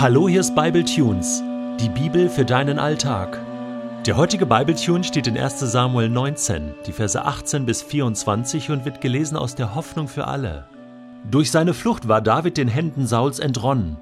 [0.00, 1.42] Hallo, hier ist Bible Tunes,
[1.80, 3.36] die Bibel für deinen Alltag.
[4.06, 5.58] Der heutige Bible Tune steht in 1.
[5.58, 10.68] Samuel 19, die Verse 18 bis 24 und wird gelesen aus der Hoffnung für alle.
[11.28, 13.96] Durch seine Flucht war David den Händen Sauls entronnen.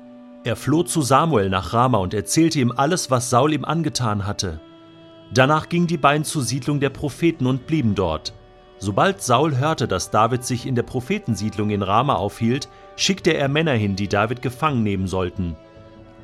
[0.44, 4.60] Er floh zu Samuel nach Rama und erzählte ihm alles, was Saul ihm angetan hatte.
[5.32, 8.34] Danach gingen die beiden zur Siedlung der Propheten und blieben dort.
[8.78, 13.72] Sobald Saul hörte, dass David sich in der Prophetensiedlung in Rama aufhielt, schickte er Männer
[13.72, 15.56] hin, die David gefangen nehmen sollten.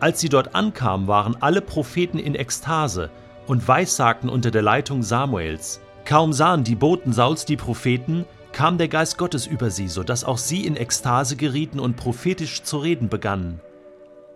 [0.03, 3.09] Als sie dort ankamen, waren alle Propheten in Ekstase
[3.47, 5.81] und weissagten unter der Leitung Samuels.
[6.05, 10.25] Kaum sahen die Boten Sauls die Propheten, kam der Geist Gottes über sie, so dass
[10.25, 13.61] auch sie in Ekstase gerieten und prophetisch zu reden begannen.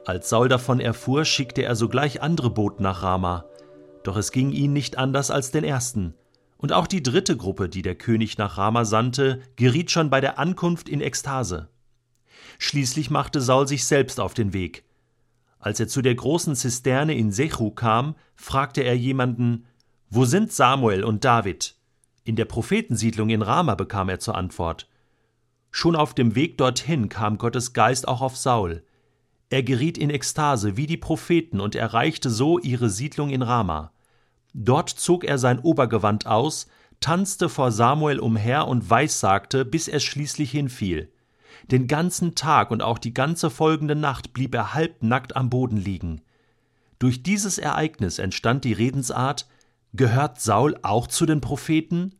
[0.04, 3.44] Als Saul davon erfuhr, schickte er sogleich andere Boten nach Rama.
[4.04, 6.14] Doch es ging ihnen nicht anders als den ersten.
[6.58, 10.38] Und auch die dritte Gruppe, die der König nach Rama sandte, geriet schon bei der
[10.38, 11.70] Ankunft in Ekstase.
[12.60, 14.85] Schließlich machte Saul sich selbst auf den Weg.
[15.66, 19.66] Als er zu der großen Zisterne in Sechu kam, fragte er jemanden,
[20.08, 21.74] Wo sind Samuel und David?
[22.22, 24.88] In der Prophetensiedlung in Rama bekam er zur Antwort.
[25.72, 28.84] Schon auf dem Weg dorthin kam Gottes Geist auch auf Saul.
[29.50, 33.90] Er geriet in Ekstase wie die Propheten und erreichte so ihre Siedlung in Rama.
[34.54, 36.68] Dort zog er sein Obergewand aus,
[37.00, 41.10] tanzte vor Samuel umher und weissagte, bis er schließlich hinfiel.
[41.70, 46.22] Den ganzen Tag und auch die ganze folgende Nacht blieb er halbnackt am Boden liegen.
[46.98, 49.46] Durch dieses Ereignis entstand die Redensart
[49.92, 52.14] Gehört Saul auch zu den Propheten?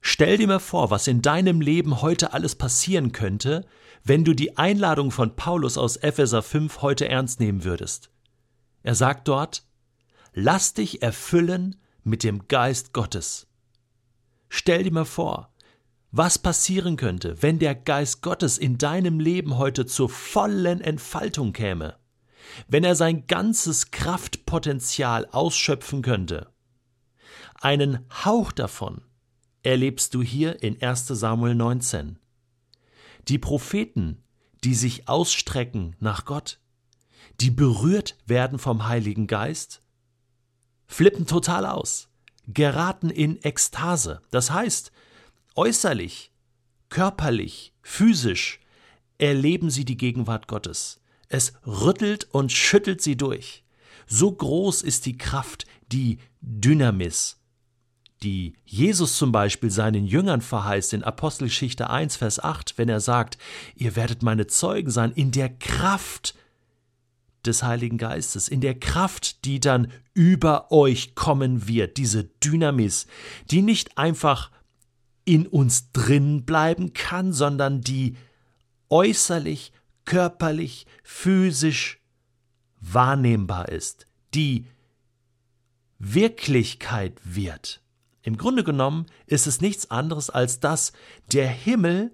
[0.00, 3.66] Stell dir mal vor, was in deinem Leben heute alles passieren könnte,
[4.04, 8.10] wenn du die Einladung von Paulus aus Epheser 5 heute ernst nehmen würdest.
[8.82, 9.66] Er sagt dort,
[10.34, 13.46] Lass dich erfüllen mit dem Geist Gottes.
[14.48, 15.53] Stell dir mal vor,
[16.16, 21.96] was passieren könnte, wenn der Geist Gottes in deinem Leben heute zur vollen Entfaltung käme,
[22.68, 26.52] wenn er sein ganzes Kraftpotenzial ausschöpfen könnte.
[27.60, 29.02] Einen Hauch davon
[29.64, 32.20] erlebst du hier in 1 Samuel 19.
[33.26, 34.22] Die Propheten,
[34.62, 36.60] die sich ausstrecken nach Gott,
[37.40, 39.82] die berührt werden vom Heiligen Geist,
[40.86, 42.08] flippen total aus,
[42.46, 44.22] geraten in Ekstase.
[44.30, 44.92] Das heißt,
[45.56, 46.32] Äußerlich,
[46.88, 48.60] körperlich, physisch
[49.18, 51.00] erleben sie die Gegenwart Gottes.
[51.28, 53.64] Es rüttelt und schüttelt sie durch.
[54.06, 57.40] So groß ist die Kraft, die Dynamis,
[58.22, 63.38] die Jesus zum Beispiel seinen Jüngern verheißt in Apostelgeschichte 1, Vers 8, wenn er sagt,
[63.76, 66.34] ihr werdet meine Zeugen sein in der Kraft
[67.46, 73.06] des Heiligen Geistes, in der Kraft, die dann über euch kommen wird, diese Dynamis,
[73.50, 74.50] die nicht einfach
[75.24, 78.16] in uns drin bleiben kann, sondern die
[78.90, 79.72] äußerlich,
[80.04, 82.00] körperlich, physisch
[82.80, 84.66] wahrnehmbar ist, die
[85.98, 87.82] Wirklichkeit wird.
[88.22, 90.92] Im Grunde genommen ist es nichts anderes als dass
[91.32, 92.10] der Himmel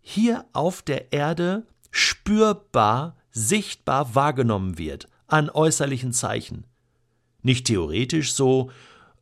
[0.00, 6.64] hier auf der Erde spürbar, sichtbar wahrgenommen wird an äußerlichen Zeichen.
[7.42, 8.70] Nicht theoretisch so,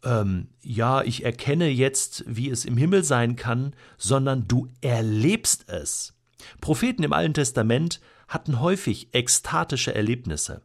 [0.05, 6.15] ähm, ja, ich erkenne jetzt, wie es im Himmel sein kann, sondern du erlebst es.
[6.61, 10.63] Propheten im Alten Testament hatten häufig ekstatische Erlebnisse.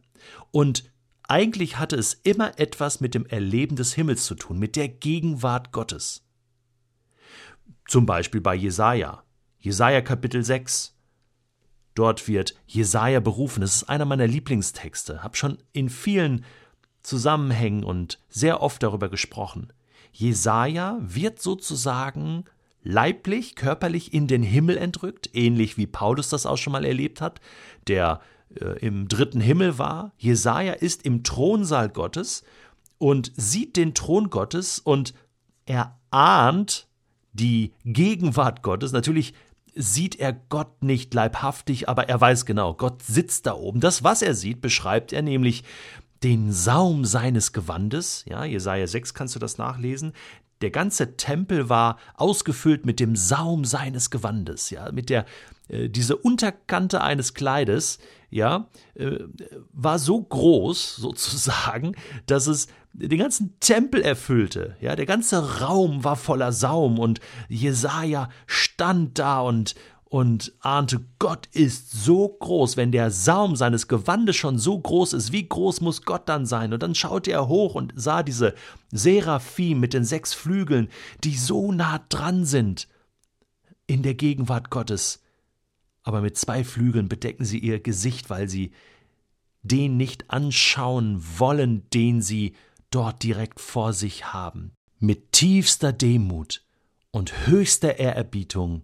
[0.50, 0.90] Und
[1.22, 5.72] eigentlich hatte es immer etwas mit dem Erleben des Himmels zu tun, mit der Gegenwart
[5.72, 6.24] Gottes.
[7.86, 9.22] Zum Beispiel bei Jesaja.
[9.58, 10.96] Jesaja Kapitel 6.
[11.94, 13.60] Dort wird Jesaja berufen.
[13.60, 15.22] Das ist einer meiner Lieblingstexte.
[15.22, 16.44] Hab schon in vielen
[17.02, 19.72] Zusammenhängen und sehr oft darüber gesprochen.
[20.12, 22.44] Jesaja wird sozusagen
[22.82, 27.40] leiblich, körperlich in den Himmel entrückt, ähnlich wie Paulus das auch schon mal erlebt hat,
[27.86, 28.20] der
[28.54, 30.12] äh, im dritten Himmel war.
[30.18, 32.42] Jesaja ist im Thronsaal Gottes
[32.98, 35.14] und sieht den Thron Gottes und
[35.66, 36.88] er ahnt
[37.32, 38.92] die Gegenwart Gottes.
[38.92, 39.34] Natürlich
[39.74, 43.80] sieht er Gott nicht leibhaftig, aber er weiß genau, Gott sitzt da oben.
[43.80, 45.62] Das, was er sieht, beschreibt er nämlich
[46.22, 50.12] den Saum seines Gewandes, ja, Jesaja 6 kannst du das nachlesen.
[50.60, 55.24] Der ganze Tempel war ausgefüllt mit dem Saum seines Gewandes, ja, mit der
[55.68, 59.18] äh, diese Unterkante eines Kleides, ja, äh,
[59.72, 61.96] war so groß sozusagen,
[62.26, 64.76] dass es den ganzen Tempel erfüllte.
[64.80, 69.74] Ja, der ganze Raum war voller Saum und Jesaja stand da und
[70.10, 75.30] und ahnte, Gott ist so groß, wenn der Saum seines Gewandes schon so groß ist,
[75.30, 76.72] wie groß muss Gott dann sein?
[76.72, 78.54] Und dann schaute er hoch und sah diese
[78.90, 80.88] Seraphim mit den sechs Flügeln,
[81.22, 82.88] die so nah dran sind
[83.86, 85.22] in der Gegenwart Gottes.
[86.02, 88.72] Aber mit zwei Flügeln bedecken sie ihr Gesicht, weil sie
[89.62, 92.56] den nicht anschauen wollen, den sie
[92.90, 94.72] dort direkt vor sich haben.
[94.98, 96.64] Mit tiefster Demut
[97.12, 98.82] und höchster Ehrerbietung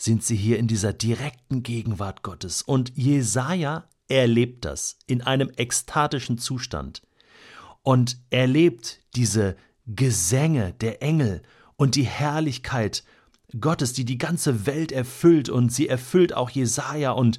[0.00, 2.62] sind sie hier in dieser direkten Gegenwart Gottes.
[2.62, 7.02] Und Jesaja erlebt das in einem ekstatischen Zustand.
[7.82, 9.56] Und erlebt diese
[9.86, 11.42] Gesänge der Engel
[11.76, 13.04] und die Herrlichkeit
[13.58, 15.50] Gottes, die die ganze Welt erfüllt.
[15.50, 17.10] Und sie erfüllt auch Jesaja.
[17.10, 17.38] Und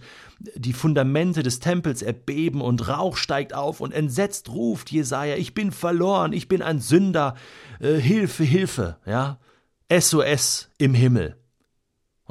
[0.55, 5.71] die Fundamente des Tempels erbeben und Rauch steigt auf und entsetzt ruft Jesaja: Ich bin
[5.71, 7.35] verloren, ich bin ein Sünder,
[7.79, 9.39] äh, Hilfe, Hilfe, ja,
[9.89, 11.40] SOS im Himmel.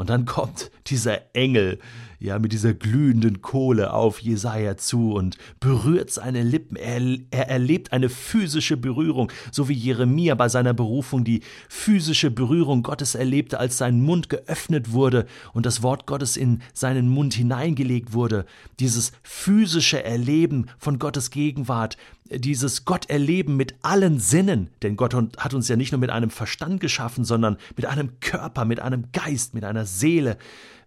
[0.01, 1.79] Und dann kommt dieser Engel
[2.21, 6.77] ja mit dieser glühenden Kohle auf Jesaja zu und berührt seine Lippen.
[6.77, 7.01] Er,
[7.31, 13.15] er erlebt eine physische Berührung, so wie Jeremia bei seiner Berufung die physische Berührung Gottes
[13.15, 18.45] erlebte, als sein Mund geöffnet wurde und das Wort Gottes in seinen Mund hineingelegt wurde.
[18.79, 21.97] Dieses physische Erleben von Gottes Gegenwart,
[22.31, 26.31] dieses Gott erleben mit allen Sinnen, denn Gott hat uns ja nicht nur mit einem
[26.31, 30.37] Verstand geschaffen, sondern mit einem Körper, mit einem Geist, mit einer Seele.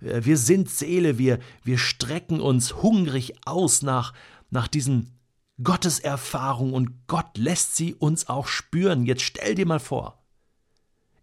[0.03, 4.13] Äh, wir sind Seele, wir, wir strecken uns hungrig aus nach,
[4.49, 5.17] nach diesen
[5.61, 9.05] Gotteserfahrungen und Gott lässt sie uns auch spüren.
[9.05, 10.23] Jetzt stell dir mal vor,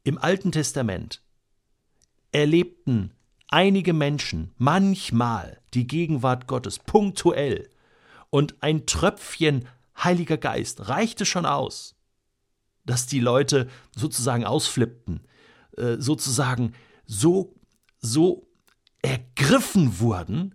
[0.05, 1.23] im Alten Testament
[2.32, 3.12] erlebten
[3.49, 7.69] einige Menschen manchmal die Gegenwart Gottes punktuell
[8.31, 9.67] und ein Tröpfchen
[10.03, 11.97] Heiliger Geist reichte schon aus,
[12.87, 15.21] dass die Leute sozusagen ausflippten,
[15.77, 16.73] äh, sozusagen
[17.05, 17.55] so,
[17.99, 18.50] so
[19.02, 20.55] ergriffen wurden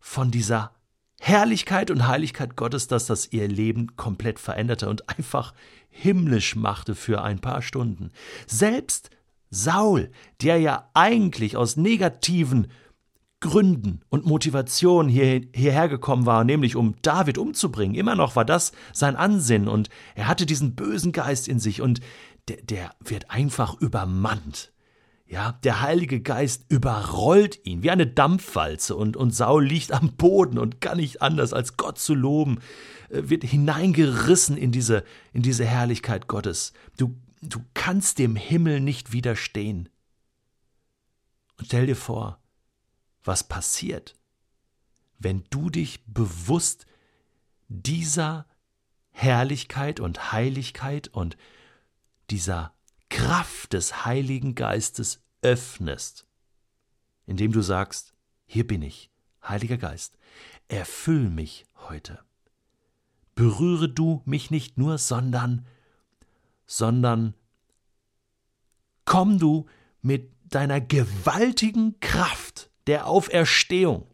[0.00, 0.72] von dieser
[1.20, 5.54] Herrlichkeit und Heiligkeit Gottes, dass das ihr Leben komplett veränderte und einfach
[5.88, 8.10] himmlisch machte für ein paar Stunden.
[8.46, 9.10] Selbst
[9.50, 10.10] Saul,
[10.42, 12.68] der ja eigentlich aus negativen
[13.40, 17.94] Gründen und Motivationen hier, hierher gekommen war, nämlich um David umzubringen.
[17.94, 22.00] Immer noch war das sein Ansinnen und er hatte diesen bösen Geist in sich und
[22.48, 24.73] der, der wird einfach übermannt.
[25.34, 30.58] Ja, der Heilige Geist überrollt ihn wie eine Dampfwalze und, und Saul liegt am Boden
[30.58, 32.60] und kann nicht anders als Gott zu loben,
[33.08, 35.02] äh, wird hineingerissen in diese,
[35.32, 36.72] in diese Herrlichkeit Gottes.
[36.98, 39.88] Du, du kannst dem Himmel nicht widerstehen.
[41.58, 42.38] Und stell dir vor,
[43.24, 44.14] was passiert,
[45.18, 46.86] wenn du dich bewusst
[47.66, 48.46] dieser
[49.10, 51.36] Herrlichkeit und Heiligkeit und
[52.30, 52.72] dieser
[53.08, 56.26] Kraft des Heiligen Geistes öffnest,
[57.26, 58.14] indem du sagst,
[58.46, 59.10] hier bin ich,
[59.46, 60.16] Heiliger Geist,
[60.68, 62.18] erfüll mich heute.
[63.34, 65.66] Berühre du mich nicht nur, sondern,
[66.66, 67.34] sondern
[69.04, 69.66] komm du
[70.00, 74.06] mit deiner gewaltigen Kraft der Auferstehung,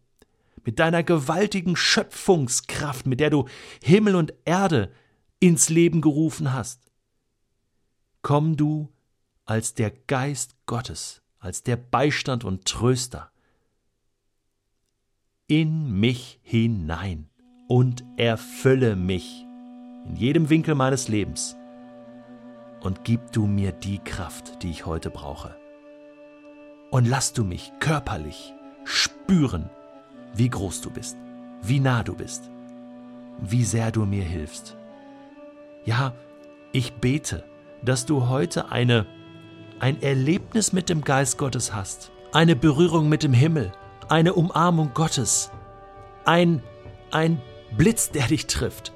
[0.63, 3.47] mit deiner gewaltigen Schöpfungskraft, mit der du
[3.83, 4.91] Himmel und Erde
[5.39, 6.91] ins Leben gerufen hast.
[8.21, 8.90] Komm du
[9.51, 13.33] als der Geist Gottes, als der Beistand und Tröster
[15.47, 17.29] in mich hinein
[17.67, 19.45] und erfülle mich
[20.05, 21.57] in jedem Winkel meines Lebens
[22.79, 25.57] und gib du mir die Kraft, die ich heute brauche.
[26.89, 28.53] Und lass du mich körperlich
[28.85, 29.69] spüren,
[30.33, 31.17] wie groß du bist,
[31.61, 32.49] wie nah du bist,
[33.41, 34.77] wie sehr du mir hilfst.
[35.83, 36.13] Ja,
[36.71, 37.43] ich bete,
[37.83, 39.05] dass du heute eine,
[39.81, 43.71] ein Erlebnis mit dem Geist Gottes hast, eine Berührung mit dem Himmel,
[44.09, 45.49] eine Umarmung Gottes,
[46.23, 46.61] ein,
[47.09, 47.41] ein
[47.75, 48.93] Blitz, der dich trifft,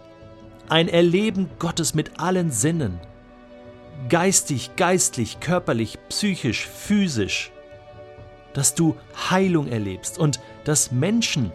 [0.70, 3.00] ein Erleben Gottes mit allen Sinnen,
[4.10, 7.52] geistig, geistlich, körperlich, psychisch, physisch,
[8.54, 8.96] dass du
[9.32, 11.52] Heilung erlebst und dass Menschen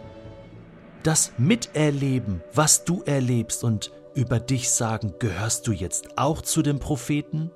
[1.03, 6.79] das miterleben, was du erlebst und über dich sagen, gehörst du jetzt auch zu den
[6.79, 7.49] Propheten?